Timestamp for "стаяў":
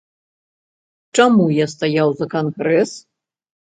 1.75-2.09